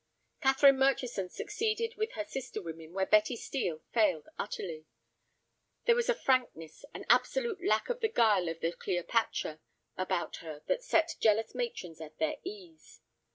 [0.41, 4.87] Catherine Murchison succeeded with her sister women where Betty Steel failed utterly.
[5.85, 9.59] There was a frankness, an absolute lack of the guile of the Cleopatra,
[9.99, 13.01] about her that set jealous matrons at their ease.